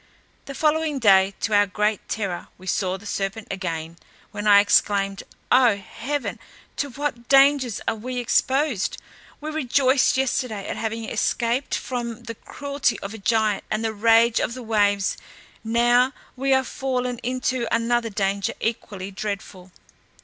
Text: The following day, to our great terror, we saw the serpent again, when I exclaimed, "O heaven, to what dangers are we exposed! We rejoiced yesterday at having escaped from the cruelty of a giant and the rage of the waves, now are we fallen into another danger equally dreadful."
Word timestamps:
The 0.45 0.55
following 0.55 0.97
day, 0.97 1.35
to 1.41 1.53
our 1.53 1.67
great 1.67 2.09
terror, 2.09 2.47
we 2.57 2.65
saw 2.65 2.97
the 2.97 3.05
serpent 3.05 3.47
again, 3.51 3.97
when 4.31 4.47
I 4.47 4.59
exclaimed, 4.59 5.21
"O 5.51 5.75
heaven, 5.77 6.39
to 6.77 6.89
what 6.89 7.27
dangers 7.29 7.81
are 7.87 7.93
we 7.93 8.17
exposed! 8.17 8.97
We 9.39 9.51
rejoiced 9.51 10.17
yesterday 10.17 10.67
at 10.67 10.75
having 10.75 11.07
escaped 11.07 11.75
from 11.75 12.23
the 12.23 12.33
cruelty 12.33 12.99
of 13.01 13.13
a 13.13 13.19
giant 13.19 13.63
and 13.69 13.85
the 13.85 13.93
rage 13.93 14.39
of 14.39 14.55
the 14.55 14.63
waves, 14.63 15.17
now 15.63 16.01
are 16.05 16.13
we 16.35 16.63
fallen 16.63 17.19
into 17.19 17.67
another 17.71 18.09
danger 18.09 18.53
equally 18.59 19.11
dreadful." 19.11 19.71